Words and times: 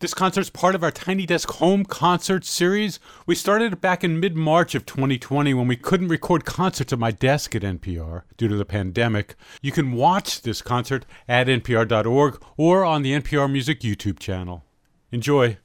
This 0.00 0.14
concert's 0.14 0.50
part 0.50 0.74
of 0.74 0.82
our 0.82 0.90
Tiny 0.90 1.24
Desk 1.24 1.48
Home 1.52 1.84
Concert 1.84 2.44
Series. 2.44 2.98
We 3.26 3.34
started 3.34 3.72
it 3.72 3.80
back 3.80 4.02
in 4.02 4.18
mid 4.18 4.36
March 4.36 4.74
of 4.74 4.84
2020 4.86 5.54
when 5.54 5.68
we 5.68 5.76
couldn't 5.76 6.08
record 6.08 6.44
concerts 6.44 6.92
at 6.92 6.98
my 6.98 7.10
desk 7.10 7.54
at 7.54 7.62
NPR 7.62 8.22
due 8.36 8.48
to 8.48 8.56
the 8.56 8.64
pandemic. 8.64 9.36
You 9.62 9.72
can 9.72 9.92
watch 9.92 10.42
this 10.42 10.62
concert 10.62 11.06
at 11.28 11.46
npr.org 11.46 12.42
or 12.56 12.84
on 12.84 13.02
the 13.02 13.12
NPR 13.12 13.50
Music 13.50 13.80
YouTube 13.80 14.18
channel. 14.18 14.64
Enjoy. 15.12 15.58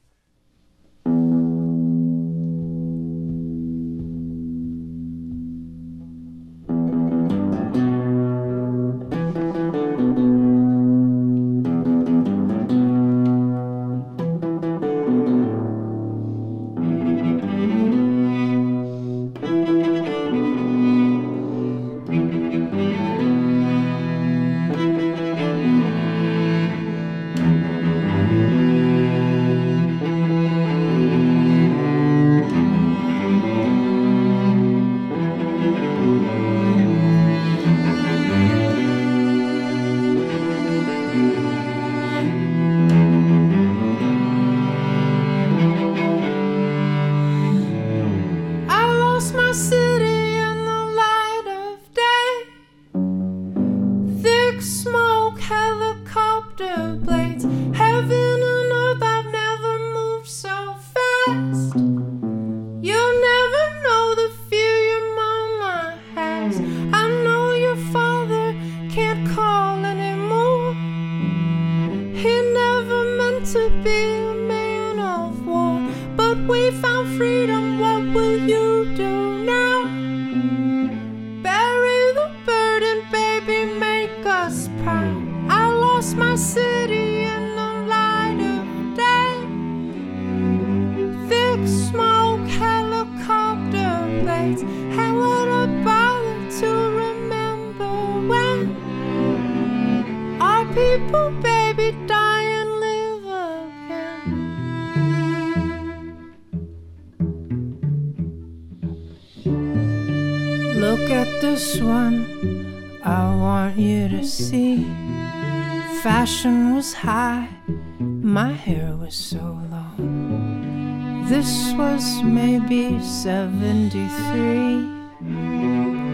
Maybe 122.24 123.00
73. 123.02 124.10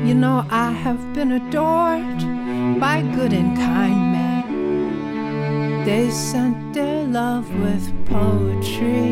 You 0.07 0.13
know, 0.13 0.45
I 0.49 0.71
have 0.71 1.13
been 1.13 1.31
adored 1.33 2.19
by 2.79 3.01
good 3.15 3.33
and 3.33 3.55
kind 3.57 4.11
men. 4.11 5.85
They 5.85 6.09
sent 6.09 6.73
their 6.73 7.03
love 7.05 7.47
with 7.59 7.85
poetry. 8.05 9.11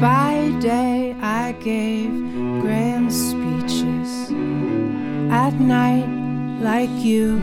By 0.00 0.52
day, 0.60 1.16
I 1.20 1.52
gave 1.52 2.10
grand. 2.62 2.90
At 5.32 5.54
night, 5.54 6.08
like 6.60 6.90
you, 6.90 7.36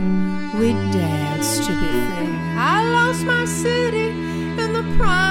we 0.58 0.72
dance 0.92 1.58
to 1.66 1.72
be 1.72 1.90
free. 2.14 2.36
I 2.54 2.86
lost 2.90 3.24
my 3.24 3.46
city 3.46 4.08
in 4.62 4.72
the 4.74 4.84
prime 4.98 5.27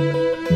Música 0.00 0.49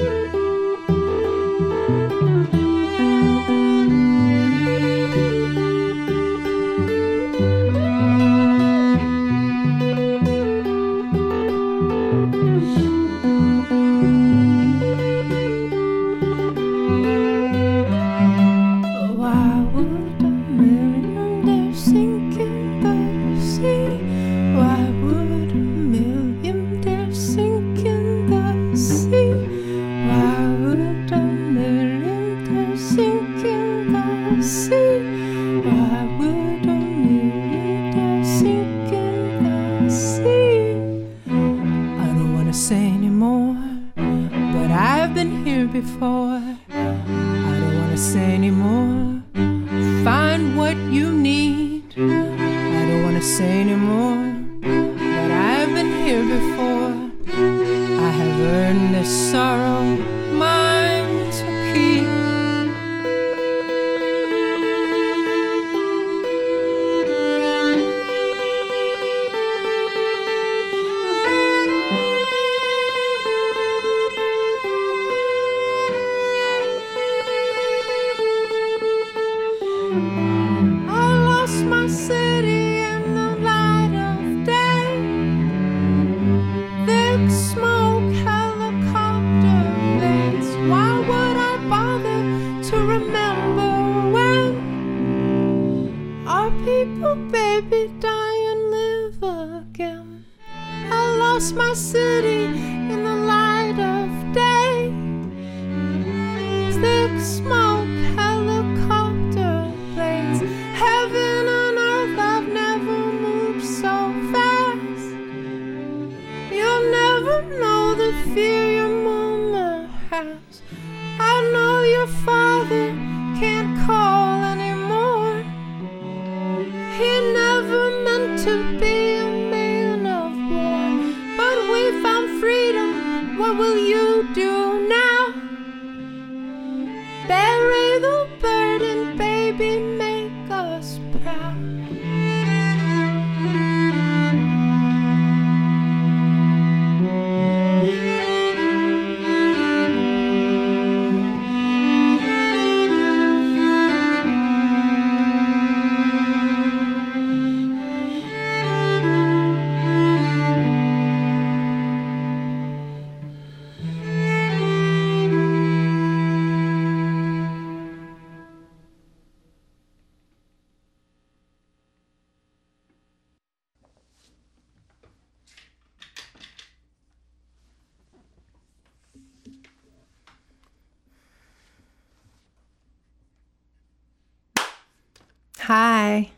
know 117.42 117.94
the 117.94 118.12
fear 118.34 118.72
your 118.72 118.88
mama 118.88 119.88
has. 120.10 120.62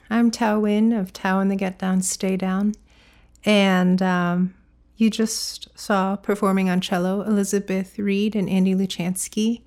I'm 0.09 0.31
Thao 0.31 0.61
Nguyen 0.61 0.99
of 0.99 1.13
Thao 1.13 1.43
and 1.43 1.51
the 1.51 1.57
Get 1.57 1.79
Down, 1.79 2.01
Stay 2.01 2.37
Down. 2.37 2.75
And 3.45 4.01
um, 4.01 4.55
you 4.97 5.11
just 5.11 5.69
saw 5.79 6.15
performing 6.17 6.71
on 6.71 6.81
cello 6.81 7.23
Elizabeth 7.23 7.99
Reed 7.99 8.37
and 8.37 8.49
Andy 8.49 8.75
Luchansky. 8.75 9.63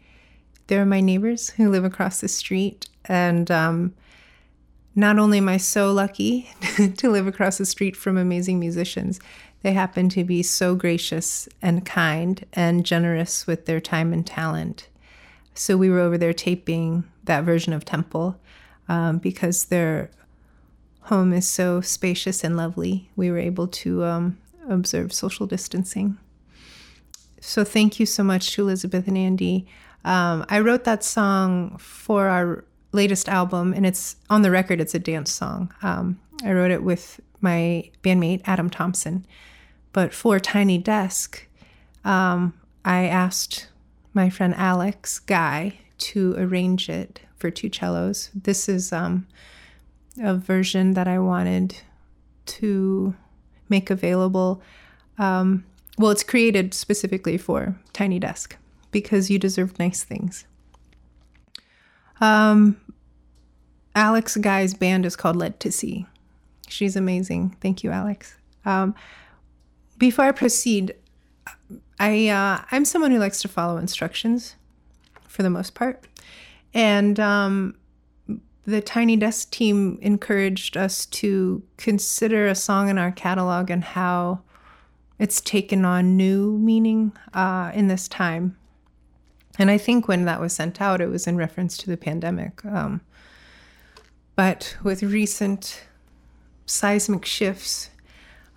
They're 0.68 0.86
my 0.86 1.02
neighbors 1.02 1.50
who 1.52 1.70
live 1.70 1.84
across 1.84 2.22
the 2.22 2.30
street. 2.30 2.88
And 3.06 3.52
um, 3.52 3.94
not 4.96 5.20
only 5.20 5.40
am 5.40 5.50
I 5.50 5.58
so 5.58 5.92
lucky 5.92 6.50
to 6.98 7.10
live 7.10 7.28
across 7.28 7.58
the 7.58 7.66
street 7.66 7.98
from 7.98 8.18
amazing 8.18 8.60
musicians, 8.60 9.20
they 9.62 9.74
happen 9.74 10.08
to 10.10 10.24
be 10.24 10.42
so 10.42 10.74
gracious 10.74 11.50
and 11.62 11.86
kind 11.86 12.46
and 12.54 12.86
generous 12.86 13.46
with 13.46 13.66
their 13.66 13.82
time 13.82 14.14
and 14.14 14.26
talent. 14.26 14.88
So 15.54 15.76
we 15.76 15.90
were 15.90 16.00
over 16.00 16.18
there 16.18 16.34
taping 16.34 17.04
that 17.26 17.44
version 17.44 17.74
of 17.74 17.84
Temple 17.84 18.40
um, 18.88 19.18
because 19.18 19.66
their 19.66 20.10
home 21.10 21.34
is 21.34 21.48
so 21.48 21.82
spacious 21.82 22.44
and 22.44 22.56
lovely. 22.56 23.10
We 23.16 23.30
were 23.32 23.40
able 23.40 23.68
to 23.68 24.04
um, 24.04 24.38
observe 24.70 25.12
social 25.12 25.48
distancing. 25.48 26.18
So 27.42 27.64
thank 27.64 28.00
you 28.00 28.06
so 28.06 28.24
much 28.24 28.52
to 28.54 28.62
Elizabeth 28.62 29.08
and 29.08 29.18
Andy. 29.18 29.68
Um, 30.06 30.46
I 30.50 30.60
wrote 30.60 30.84
that 30.86 31.04
song 31.04 31.78
for 31.78 32.28
our 32.28 32.64
latest 32.92 33.28
album, 33.28 33.74
and 33.74 33.86
it's 33.86 34.16
on 34.30 34.44
the 34.44 34.52
record. 34.52 34.80
It's 34.80 34.96
a 34.96 35.00
dance 35.00 35.32
song. 35.32 35.74
Um, 35.82 36.20
I 36.44 36.54
wrote 36.54 36.72
it 36.72 36.84
with 36.84 37.20
my 37.42 37.90
bandmate 38.04 38.42
Adam 38.46 38.70
Thompson, 38.70 39.26
but 39.94 40.14
for 40.14 40.40
Tiny 40.40 40.78
Desk, 40.78 41.46
um, 42.06 42.54
I 42.86 43.06
asked 43.06 43.68
my 44.14 44.30
friend 44.30 44.54
Alex 44.56 45.20
Guy 45.20 45.80
to 45.98 46.36
arrange 46.38 46.90
it 46.90 47.22
for 47.38 47.50
two 47.50 47.70
cellos. 47.70 48.30
This 48.34 48.70
is 48.70 48.94
um, 48.94 49.28
a 50.22 50.36
version 50.36 50.94
that 50.94 51.08
I 51.08 51.20
wanted 51.20 51.78
to 52.46 53.14
make 53.70 53.90
available. 53.90 54.62
Um, 55.18 55.66
well, 55.98 56.12
it's 56.12 56.24
created 56.24 56.74
specifically 56.74 57.38
for 57.38 57.76
Tiny 57.94 58.20
Desk 58.20 58.58
because 58.92 59.30
you 59.30 59.38
deserve 59.38 59.78
nice 59.78 60.04
things. 60.04 60.46
Um, 62.22 62.80
Alex 63.96 64.38
Guy's 64.38 64.74
band 64.74 65.06
is 65.06 65.16
called 65.16 65.36
Led 65.36 65.60
to 65.60 65.72
Sea. 65.72 66.06
She's 66.68 66.96
amazing. 66.96 67.56
Thank 67.62 67.84
you, 67.84 67.92
Alex. 67.92 68.36
Um, 68.66 68.96
before 69.98 70.26
I 70.26 70.32
proceed, 70.32 70.96
I 72.00 72.30
uh, 72.30 72.64
I'm 72.72 72.86
someone 72.86 73.12
who 73.12 73.20
likes 73.20 73.42
to 73.42 73.48
follow 73.48 73.78
instructions 73.78 74.56
for 75.28 75.44
the 75.44 75.50
most 75.50 75.76
part, 75.76 76.06
and 76.74 77.20
um, 77.20 77.76
the 78.70 78.82
Tiny 78.82 79.16
Desk 79.16 79.50
team 79.50 79.98
encouraged 80.02 80.78
us 80.78 81.06
to 81.08 81.64
consider 81.78 82.48
a 82.48 82.56
song 82.56 82.90
in 82.90 82.98
our 82.98 83.12
catalog 83.12 83.70
and 83.70 83.84
how 83.84 84.42
it's 85.18 85.42
taken 85.42 85.86
on 85.86 86.16
new 86.16 86.58
meaning 86.58 87.12
uh, 87.34 87.72
in 87.74 87.88
this 87.88 88.08
time. 88.08 88.56
And 89.58 89.70
I 89.70 89.78
think 89.78 90.08
when 90.08 90.26
that 90.26 90.40
was 90.40 90.54
sent 90.54 90.82
out, 90.82 91.02
it 91.02 91.08
was 91.08 91.28
in 91.28 91.36
reference 91.36 91.78
to 91.80 91.88
the 91.88 91.98
pandemic. 91.98 92.64
Um, 92.64 93.02
but 94.36 94.78
with 94.84 95.04
recent 95.04 95.84
seismic 96.66 97.26
shifts 97.26 97.90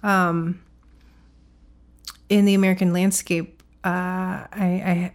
um, 0.02 0.62
in 2.28 2.45
the 2.45 2.54
American 2.54 2.92
landscape, 2.92 3.62
uh, 3.85 4.47
I, 4.52 4.52
I 4.52 5.12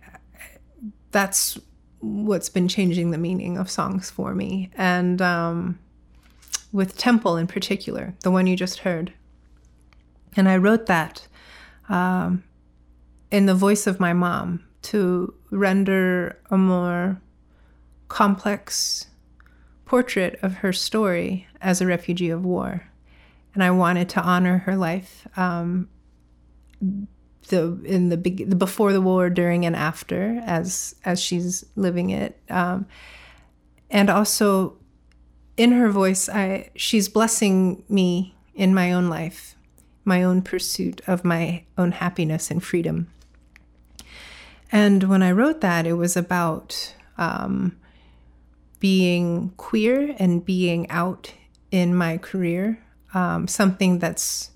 that's 1.11 1.57
what's 1.99 2.49
been 2.49 2.67
changing 2.67 3.11
the 3.11 3.17
meaning 3.17 3.57
of 3.57 3.69
songs 3.69 4.09
for 4.09 4.35
me. 4.35 4.69
And 4.75 5.21
um, 5.21 5.79
with 6.71 6.97
Temple 6.97 7.37
in 7.37 7.47
particular, 7.47 8.13
the 8.23 8.31
one 8.31 8.47
you 8.47 8.55
just 8.55 8.79
heard. 8.79 9.13
And 10.35 10.47
I 10.47 10.57
wrote 10.57 10.85
that 10.85 11.27
um, 11.89 12.43
in 13.31 13.45
the 13.45 13.55
voice 13.55 13.87
of 13.87 13.99
my 13.99 14.13
mom 14.13 14.63
to 14.83 15.33
render 15.49 16.39
a 16.51 16.57
more 16.57 17.21
complex 18.07 19.07
portrait 19.85 20.37
of 20.41 20.55
her 20.55 20.71
story 20.71 21.47
as 21.61 21.81
a 21.81 21.87
refugee 21.87 22.29
of 22.29 22.45
war. 22.45 22.87
And 23.53 23.63
I 23.63 23.71
wanted 23.71 24.09
to 24.09 24.21
honor 24.21 24.59
her 24.59 24.75
life. 24.75 25.27
Um, 25.35 25.89
the 27.47 27.79
in 27.83 28.09
the, 28.09 28.17
the 28.17 28.55
before 28.55 28.93
the 28.93 29.01
war, 29.01 29.29
during 29.29 29.65
and 29.65 29.75
after, 29.75 30.41
as 30.45 30.95
as 31.03 31.21
she's 31.21 31.65
living 31.75 32.09
it, 32.09 32.39
um, 32.49 32.85
and 33.89 34.09
also 34.09 34.77
in 35.57 35.71
her 35.71 35.89
voice, 35.89 36.29
I 36.29 36.69
she's 36.75 37.09
blessing 37.09 37.83
me 37.89 38.35
in 38.55 38.73
my 38.73 38.91
own 38.93 39.09
life, 39.09 39.55
my 40.05 40.23
own 40.23 40.41
pursuit 40.41 41.01
of 41.07 41.25
my 41.25 41.63
own 41.77 41.91
happiness 41.91 42.51
and 42.51 42.63
freedom. 42.63 43.07
And 44.71 45.03
when 45.03 45.23
I 45.23 45.31
wrote 45.31 45.61
that, 45.61 45.87
it 45.87 45.93
was 45.93 46.17
about 46.17 46.95
um, 47.17 47.77
being 48.79 49.53
queer 49.57 50.15
and 50.19 50.45
being 50.45 50.89
out 50.89 51.33
in 51.71 51.95
my 51.95 52.17
career, 52.17 52.83
um, 53.13 53.47
something 53.47 53.99
that's 53.99 54.51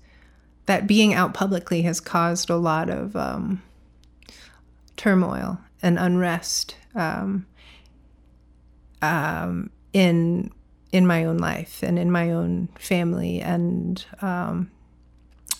that 0.66 0.86
being 0.86 1.14
out 1.14 1.34
publicly 1.34 1.82
has 1.82 2.00
caused 2.00 2.50
a 2.50 2.56
lot 2.56 2.88
of 2.88 3.16
um, 3.16 3.62
turmoil 4.96 5.58
and 5.82 5.98
unrest 5.98 6.76
um, 6.94 7.46
um, 9.00 9.70
in 9.92 10.50
in 10.92 11.06
my 11.06 11.24
own 11.24 11.38
life 11.38 11.82
and 11.82 11.98
in 11.98 12.10
my 12.10 12.30
own 12.30 12.68
family 12.78 13.40
and 13.40 14.04
um, 14.20 14.70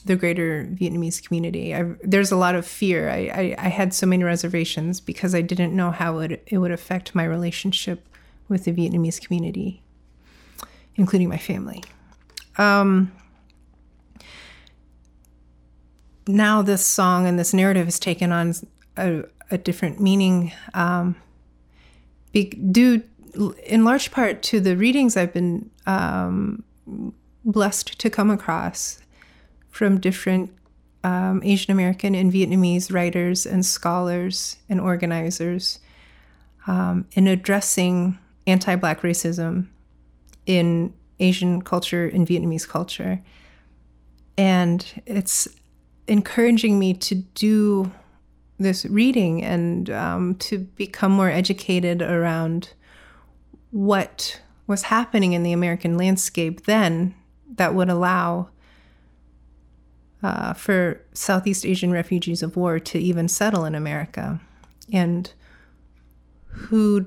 the 0.05 0.15
greater 0.15 0.69
Vietnamese 0.71 1.25
community. 1.27 1.75
I've, 1.75 1.99
there's 2.03 2.31
a 2.31 2.37
lot 2.37 2.55
of 2.55 2.67
fear. 2.67 3.09
I, 3.09 3.31
I, 3.33 3.55
I, 3.57 3.69
had 3.69 3.95
so 3.95 4.07
many 4.07 4.25
reservations 4.25 5.01
because 5.01 5.35
I 5.35 5.41
didn't 5.41 5.75
know 5.75 5.91
how 5.91 6.19
it, 6.19 6.43
it 6.49 6.59
would 6.59 6.71
affect 6.71 7.15
my 7.15 7.25
relationship 7.25 8.07
with 8.47 8.65
the 8.65 8.73
Vietnamese 8.73 9.25
community 9.25 9.83
including 10.97 11.29
my 11.29 11.39
family. 11.39 11.83
Um, 12.59 13.13
now 16.27 16.63
this 16.63 16.85
song 16.85 17.27
and 17.27 17.39
this 17.39 17.53
narrative 17.53 17.87
has 17.87 17.99
taken 17.99 18.33
on 18.33 18.55
a, 18.97 19.25
a 19.51 19.59
different 19.59 20.01
meaning 20.01 20.53
um, 20.75 21.17
be, 22.33 22.45
due 22.45 23.03
in 23.65 23.85
large 23.85 24.11
part 24.11 24.43
to 24.43 24.61
the 24.61 24.77
readings 24.77 25.17
I've 25.17 25.33
been 25.33 25.71
um, 25.87 26.63
blessed 27.45 27.99
to 27.99 28.11
come 28.11 28.31
across 28.31 29.01
from 29.71 29.99
different 29.99 30.55
um, 31.05 31.41
Asian 31.43 31.73
American 31.73 32.15
and 32.15 32.33
Vietnamese 32.33 32.93
writers 32.93 33.47
and 33.47 33.65
scholars 33.65 34.57
and 34.69 34.81
organizers 34.81 35.81
um, 36.67 37.07
in 37.13 37.27
addressing 37.27 38.19
anti 38.47 38.77
Black 38.77 39.01
racism 39.01 39.67
in 40.47 40.93
Asian 41.19 41.63
culture 41.63 42.07
and 42.07 42.27
Vietnamese 42.27 42.69
culture. 42.69 43.21
And 44.37 44.85
it's 45.07 45.49
encouraging 46.07 46.79
me 46.79 46.95
to 46.95 47.15
do 47.15 47.91
this 48.59 48.85
reading 48.87 49.43
and 49.43 49.91
um, 49.91 50.35
to 50.37 50.59
become 50.59 51.13
more 51.13 51.31
educated 51.31 52.03
around 52.03 52.73
what 53.71 54.41
was 54.67 54.85
happening 54.85 55.33
in 55.33 55.43
the 55.43 55.53
American 55.53 55.97
landscape 55.97 56.67
then 56.67 57.15
that 57.57 57.75
would 57.75 57.89
allow 57.89 58.49
uh, 60.23 60.53
for 60.53 61.01
Southeast 61.13 61.67
Asian 61.67 61.91
refugees 61.91 62.43
of 62.43 62.57
war 62.57 62.79
to 62.79 62.99
even 62.99 63.29
settle 63.29 63.65
in 63.65 63.75
America. 63.75 64.41
And 64.93 65.33
who 66.47 67.07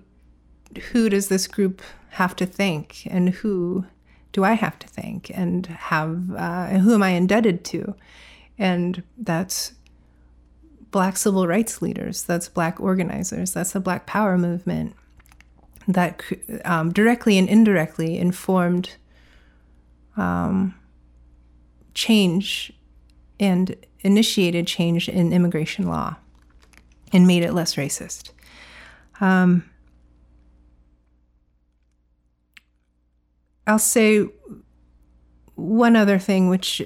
who 0.92 1.08
does 1.08 1.30
this 1.30 1.48
group 1.48 1.82
have 2.10 2.36
to 2.36 2.46
thank, 2.46 3.08
and 3.10 3.30
who 3.30 3.86
do 4.34 4.44
I 4.44 4.54
have 4.54 4.78
to 4.80 4.88
thank, 4.88 5.32
and 5.34 5.66
have 5.66 6.32
uh, 6.32 6.68
and 6.70 6.82
who 6.82 6.94
am 6.94 7.04
I 7.04 7.10
indebted 7.10 7.64
to? 7.66 7.96
And 8.58 9.04
that's 9.18 9.74
Black 10.92 11.18
civil 11.18 11.46
rights 11.48 11.82
leaders, 11.82 12.24
that's 12.24 12.48
Black 12.48 12.80
organizers, 12.80 13.52
that's 13.52 13.74
the 13.74 13.80
Black 13.80 14.06
Power 14.06 14.38
movement 14.38 14.96
that 15.88 16.22
um, 16.64 16.92
directly 16.92 17.38
and 17.38 17.48
indirectly 17.48 18.18
informed 18.18 18.96
um, 20.18 20.74
change 21.94 22.72
and 23.40 23.76
initiated 24.02 24.68
change 24.68 25.10
in 25.10 25.34
immigration 25.34 25.88
law 25.88 26.16
and 27.12 27.28
made 27.28 27.44
it 27.44 27.54
less 27.54 27.76
racist. 27.76 28.32
Um, 29.20 29.70
I'll 33.68 33.80
say 33.80 34.28
one 35.56 35.96
other 35.96 36.20
thing, 36.20 36.50
which 36.50 36.82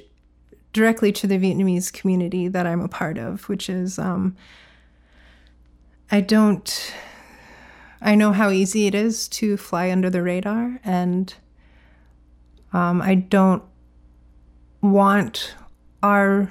directly 0.73 1.11
to 1.11 1.27
the 1.27 1.38
Vietnamese 1.38 1.91
community 1.91 2.47
that 2.47 2.67
I'm 2.67 2.81
a 2.81 2.88
part 2.88 3.17
of, 3.17 3.49
which 3.49 3.69
is 3.69 3.97
um, 3.97 4.35
I 6.11 6.21
don't, 6.21 6.93
I 8.01 8.15
know 8.15 8.31
how 8.31 8.49
easy 8.49 8.88
it 8.88 8.95
is 8.95 9.27
to 9.29 9.57
fly 9.57 9.91
under 9.91 10.09
the 10.09 10.21
radar, 10.21 10.79
and 10.83 11.33
um, 12.73 13.01
I 13.01 13.15
don't 13.15 13.63
want 14.81 15.55
our 16.01 16.49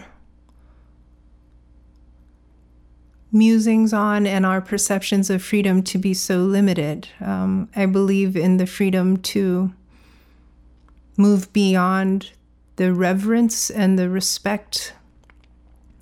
musings 3.30 3.92
on 3.92 4.26
and 4.26 4.46
our 4.46 4.60
perceptions 4.60 5.30
of 5.30 5.42
freedom 5.42 5.82
to 5.82 5.98
be 5.98 6.14
so 6.14 6.38
limited. 6.38 7.08
Um, 7.20 7.68
I 7.76 7.86
believe 7.86 8.36
in 8.36 8.56
the 8.56 8.66
freedom 8.66 9.18
to 9.18 9.72
move 11.16 11.52
beyond 11.52 12.30
the 12.78 12.94
reverence 12.94 13.70
and 13.70 13.98
the 13.98 14.08
respect 14.08 14.94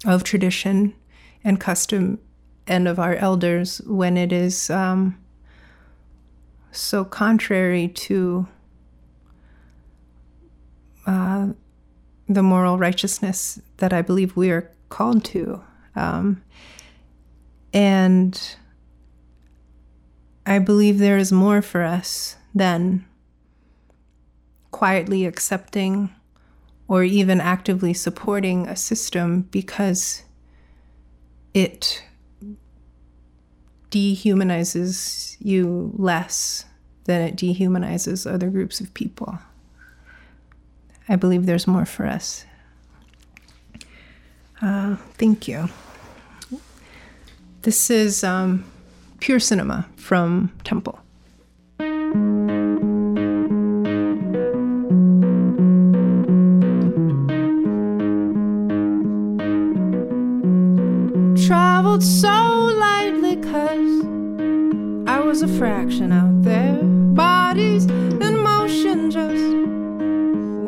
of 0.04 0.22
tradition 0.22 0.94
and 1.42 1.58
custom 1.58 2.18
and 2.66 2.86
of 2.86 2.98
our 2.98 3.14
elders 3.14 3.80
when 3.86 4.18
it 4.18 4.30
is 4.30 4.68
um, 4.68 5.18
so 6.70 7.02
contrary 7.02 7.88
to 7.88 8.46
uh, 11.06 11.48
the 12.28 12.42
moral 12.42 12.76
righteousness 12.76 13.58
that 13.78 13.94
I 13.94 14.02
believe 14.02 14.36
we 14.36 14.50
are 14.50 14.70
called 14.90 15.24
to. 15.26 15.62
Um, 15.94 16.42
and 17.72 18.38
I 20.44 20.58
believe 20.58 20.98
there 20.98 21.16
is 21.16 21.32
more 21.32 21.62
for 21.62 21.82
us 21.82 22.36
than 22.54 23.06
quietly 24.70 25.24
accepting 25.24 26.10
or 26.88 27.02
even 27.02 27.40
actively 27.40 27.92
supporting 27.92 28.66
a 28.66 28.76
system 28.76 29.42
because 29.50 30.22
it 31.54 32.02
dehumanizes 33.90 35.36
you 35.40 35.92
less 35.96 36.64
than 37.04 37.22
it 37.22 37.36
dehumanizes 37.36 38.30
other 38.30 38.50
groups 38.50 38.80
of 38.80 38.92
people. 38.94 39.38
I 41.08 41.16
believe 41.16 41.46
there's 41.46 41.66
more 41.66 41.84
for 41.84 42.06
us. 42.06 42.44
Uh, 44.60 44.96
thank 45.14 45.46
you. 45.46 45.68
This 47.62 47.90
is 47.90 48.22
um, 48.24 48.64
Pure 49.20 49.40
Cinema 49.40 49.88
from 49.96 50.52
Temple. 50.64 51.00
So 61.98 62.28
lightly 62.28 63.36
cause 63.36 64.04
I 65.08 65.20
was 65.20 65.40
a 65.40 65.48
fraction 65.48 66.12
out 66.12 66.42
there. 66.42 66.78
Bodies 66.82 67.86
in 67.86 68.38
motion 68.38 69.10
just 69.10 69.42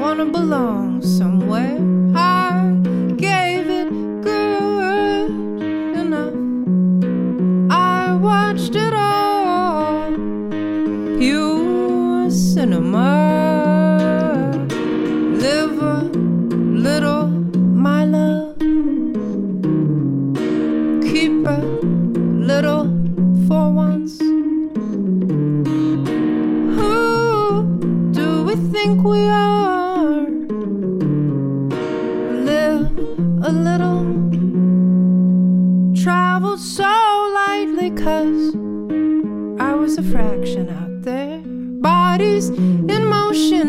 wanna 0.01 0.25
belong 0.25 1.03
somewhere. 1.03 1.38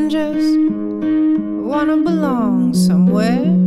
Just 0.10 0.58
wanna 1.70 1.98
belong 1.98 2.74
somewhere. 2.74 3.59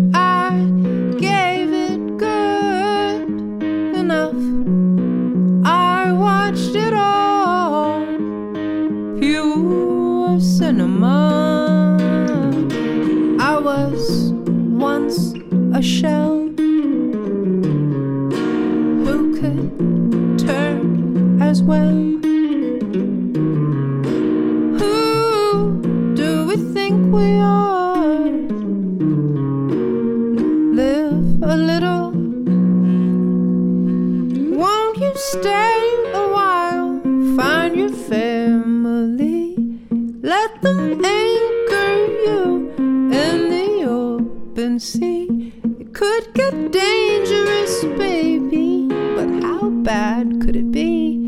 Let 40.33 40.63
them 40.63 41.05
anchor 41.05 41.93
you 42.27 42.73
in 43.21 43.39
the 43.55 43.85
open 43.87 44.81
sea. 44.81 45.53
It 45.79 45.93
could 45.93 46.33
get 46.33 46.73
dangerous, 46.73 47.85
baby, 47.85 48.89
but 49.17 49.29
how 49.45 49.69
bad 49.69 50.41
could 50.41 50.57
it 50.57 50.73
be? 50.73 51.19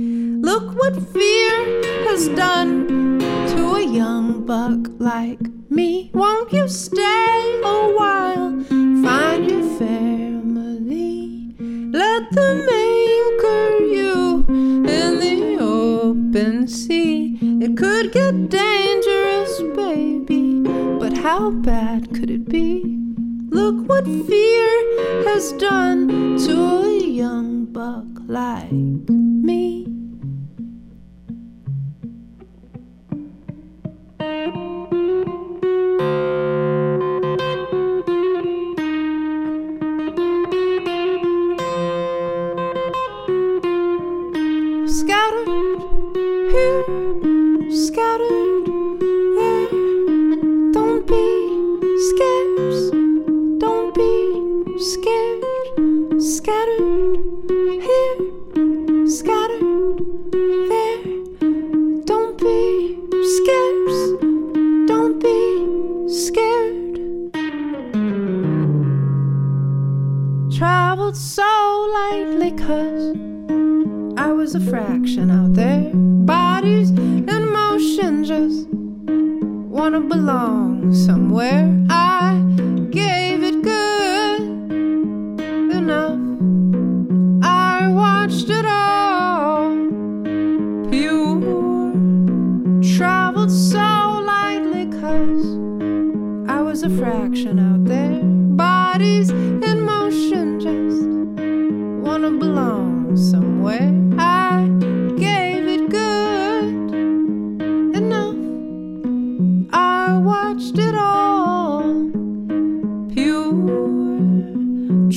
Look 0.41 0.75
what 0.79 0.95
fear 1.13 1.53
has 2.09 2.29
done 2.29 2.89
to 3.53 3.75
a 3.75 3.85
young 3.85 4.47
buck 4.47 4.89
like 4.99 5.43
me. 5.69 6.11
Won't 6.15 6.51
you 6.51 6.67
stay 6.67 7.61
a 7.63 7.93
while? 7.99 8.53
Find 9.05 9.51
your 9.51 9.67
family. 9.79 11.55
Let 11.93 12.33
them 12.33 12.59
anchor 12.89 13.69
you 13.97 14.47
in 14.49 15.11
the 15.25 15.35
open 16.35 16.67
sea. 16.67 17.39
It 17.63 17.77
could 17.77 18.11
get 18.13 18.49
dangerous, 18.49 19.63
baby, 19.77 20.63
but 20.99 21.17
how 21.17 21.51
bad 21.51 22.13
could 22.13 22.29
it 22.29 22.49
be? 22.49 22.83
Look 23.51 23.89
what 23.89 24.05
fear 24.05 25.25
has 25.27 25.53
done 25.53 26.37
to 26.39 26.83
a 26.83 26.99
young 26.99 27.67
buck 27.67 28.07
like 28.27 29.34
so 71.35 71.91
lightly, 71.93 72.53
cause 72.53 73.17
I 74.17 74.31
was 74.31 74.55
a 74.55 74.61
fraction 74.61 75.33
out 75.33 75.55
there. 75.55 75.91
Bodies 75.93 76.91
in 76.91 77.53
motion, 77.53 78.23
just 78.23 78.69
wanna 78.69 80.01
belong 80.01 80.95
somewhere. 80.95 81.67
I 81.91 82.41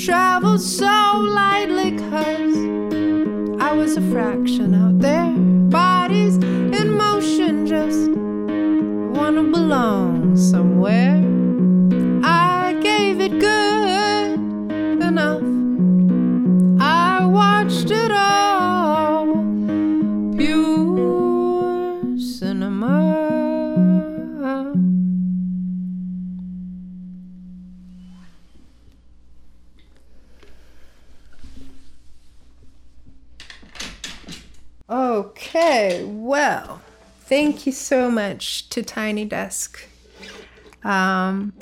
Traveled 0.06 0.62
so 0.62 1.20
lightly, 1.22 1.98
cause 1.98 2.56
I 3.62 3.74
was 3.74 3.98
a 3.98 4.02
fraction 4.12 4.74
out 4.74 5.00
there. 5.00 5.32
Bodies 5.70 6.36
in 6.38 6.98
motion, 6.98 7.66
just 7.66 8.10
wanna 9.20 9.44
belong 9.44 10.38
somewhere. 10.38 11.17
Thank 37.28 37.66
you 37.66 37.72
so 37.72 38.10
much 38.10 38.70
to 38.70 38.82
Tiny 38.82 39.26
Desk. 39.26 39.88
Um, 40.84 41.54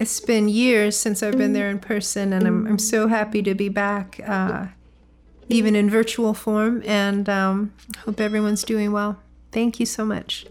it's 0.00 0.20
been 0.20 0.48
years 0.48 0.98
since 0.98 1.22
I've 1.22 1.36
been 1.36 1.52
there 1.52 1.70
in 1.70 1.78
person, 1.78 2.32
and 2.32 2.46
I'm, 2.46 2.66
I'm 2.66 2.78
so 2.78 3.08
happy 3.08 3.42
to 3.42 3.54
be 3.54 3.68
back, 3.68 4.20
uh, 4.26 4.66
even 5.48 5.76
in 5.76 5.90
virtual 5.90 6.34
form, 6.34 6.82
and 6.86 7.28
um, 7.28 7.72
hope 8.04 8.20
everyone's 8.20 8.64
doing 8.64 8.92
well. 8.92 9.18
Thank 9.52 9.78
you 9.78 9.86
so 9.86 10.04
much. 10.04 10.46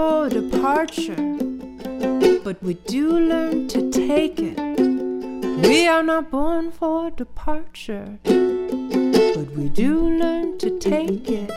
For 0.00 0.30
departure, 0.30 1.26
but 2.42 2.56
we 2.62 2.72
do 2.88 3.20
learn 3.20 3.68
to 3.68 3.90
take 3.90 4.38
it. 4.40 4.58
We 5.68 5.86
are 5.88 6.02
not 6.02 6.30
born 6.30 6.72
for 6.72 7.10
departure, 7.10 8.18
but 8.24 9.48
we 9.58 9.68
do 9.68 10.08
learn 10.22 10.56
to 10.56 10.78
take 10.78 11.28
it. 11.28 11.50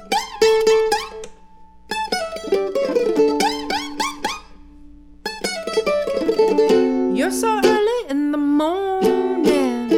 You're 7.18 7.32
so 7.32 7.62
early 7.64 8.02
in 8.10 8.34
the 8.34 8.44
morning. 8.62 9.94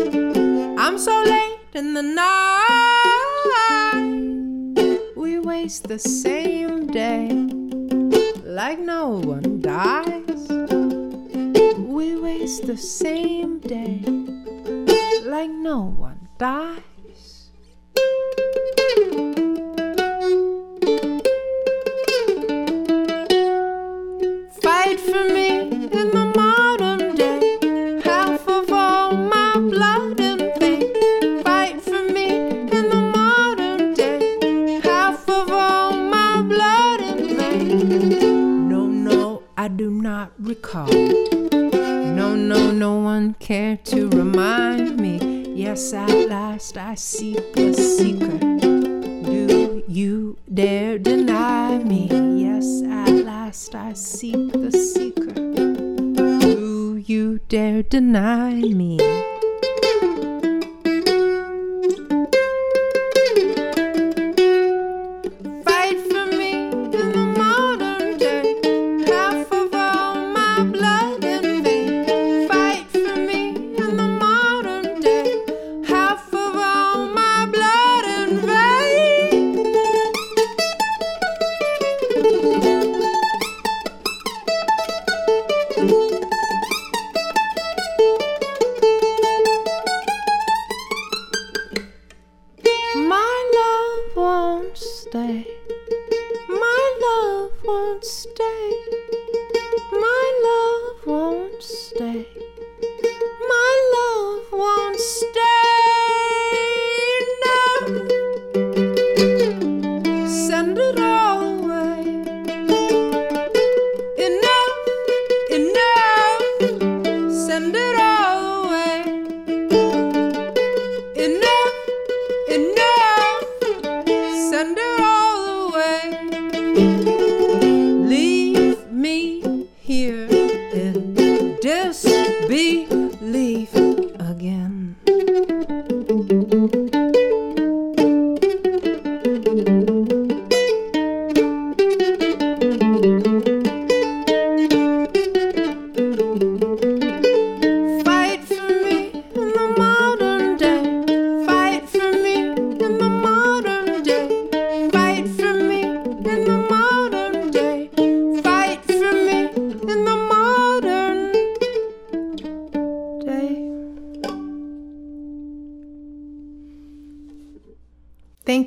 I'm 0.78 1.00
so 1.00 1.16
late 1.24 1.74
in 1.74 1.96
the 1.96 2.04
night. 2.04 2.62
We 5.16 5.40
waste 5.40 5.88
the 5.88 5.98
same 5.98 6.86
day 6.92 7.65
like 8.56 8.80
no 8.80 9.10
one 9.10 9.60
dies. 9.60 10.48
We 11.78 12.16
waste 12.16 12.66
the 12.66 12.78
same 12.78 13.60
day 13.60 14.00
like 15.26 15.50
no 15.50 15.82
one 15.82 16.30
dies. 16.38 16.95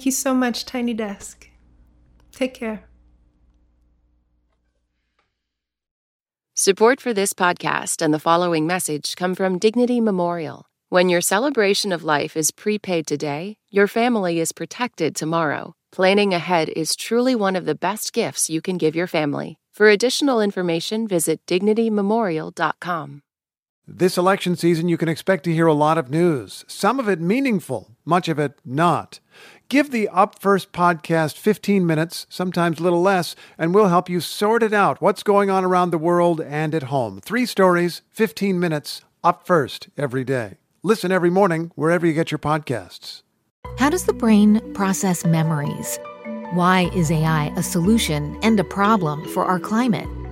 You 0.08 0.12
so 0.12 0.32
much, 0.32 0.64
Tiny 0.64 0.94
Desk. 0.94 1.50
Take 2.32 2.54
care. 2.54 2.84
Support 6.54 7.00
for 7.00 7.12
this 7.12 7.34
podcast 7.34 8.00
and 8.02 8.12
the 8.14 8.18
following 8.18 8.66
message 8.66 9.16
come 9.16 9.34
from 9.34 9.58
Dignity 9.58 10.00
Memorial. 10.00 10.64
When 10.88 11.10
your 11.10 11.20
celebration 11.20 11.92
of 11.92 12.04
life 12.04 12.38
is 12.38 12.50
prepaid 12.50 13.06
today, 13.06 13.58
your 13.70 13.86
family 13.86 14.40
is 14.40 14.52
protected 14.52 15.14
tomorrow. 15.14 15.74
Planning 15.92 16.32
ahead 16.32 16.70
is 16.70 16.96
truly 16.96 17.34
one 17.34 17.54
of 17.54 17.66
the 17.66 17.74
best 17.74 18.14
gifts 18.14 18.48
you 18.48 18.62
can 18.62 18.78
give 18.78 18.96
your 18.96 19.06
family. 19.06 19.58
For 19.74 19.90
additional 19.90 20.40
information, 20.40 21.06
visit 21.06 21.44
dignitymemorial.com. 21.46 23.22
This 23.90 24.18
election 24.18 24.54
season, 24.54 24.90
you 24.90 24.98
can 24.98 25.08
expect 25.08 25.44
to 25.44 25.52
hear 25.52 25.66
a 25.66 25.72
lot 25.72 25.96
of 25.96 26.10
news, 26.10 26.62
some 26.68 27.00
of 27.00 27.08
it 27.08 27.22
meaningful, 27.22 27.96
much 28.04 28.28
of 28.28 28.38
it 28.38 28.60
not. 28.62 29.18
Give 29.70 29.90
the 29.90 30.10
Up 30.10 30.38
First 30.38 30.72
podcast 30.72 31.38
15 31.38 31.86
minutes, 31.86 32.26
sometimes 32.28 32.78
a 32.78 32.82
little 32.82 33.00
less, 33.00 33.34
and 33.56 33.72
we'll 33.72 33.88
help 33.88 34.10
you 34.10 34.20
sort 34.20 34.62
it 34.62 34.74
out 34.74 35.00
what's 35.00 35.22
going 35.22 35.48
on 35.48 35.64
around 35.64 35.88
the 35.90 35.96
world 35.96 36.38
and 36.38 36.74
at 36.74 36.84
home. 36.84 37.22
Three 37.22 37.46
stories, 37.46 38.02
15 38.10 38.60
minutes, 38.60 39.00
up 39.24 39.46
first 39.46 39.88
every 39.96 40.22
day. 40.22 40.58
Listen 40.82 41.10
every 41.10 41.30
morning 41.30 41.72
wherever 41.74 42.06
you 42.06 42.12
get 42.12 42.30
your 42.30 42.38
podcasts. 42.38 43.22
How 43.78 43.88
does 43.88 44.04
the 44.04 44.12
brain 44.12 44.60
process 44.74 45.24
memories? 45.24 45.98
Why 46.52 46.90
is 46.94 47.10
AI 47.10 47.54
a 47.56 47.62
solution 47.62 48.38
and 48.42 48.60
a 48.60 48.64
problem 48.64 49.26
for 49.28 49.46
our 49.46 49.58
climate? 49.58 50.27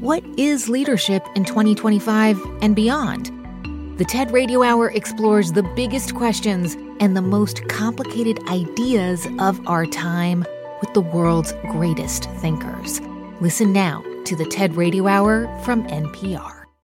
What 0.00 0.22
is 0.36 0.68
leadership 0.68 1.26
in 1.34 1.44
2025 1.44 2.40
and 2.62 2.76
beyond? 2.76 3.32
The 3.98 4.04
TED 4.04 4.30
Radio 4.30 4.62
Hour 4.62 4.92
explores 4.92 5.50
the 5.50 5.64
biggest 5.74 6.14
questions 6.14 6.76
and 7.00 7.16
the 7.16 7.22
most 7.22 7.66
complicated 7.68 8.38
ideas 8.48 9.26
of 9.40 9.60
our 9.66 9.86
time 9.86 10.44
with 10.80 10.94
the 10.94 11.00
world's 11.00 11.52
greatest 11.72 12.30
thinkers. 12.34 13.00
Listen 13.40 13.72
now 13.72 14.04
to 14.26 14.36
the 14.36 14.44
TED 14.44 14.76
Radio 14.76 15.08
Hour 15.08 15.48
from 15.64 15.82
NPR. 15.88 16.57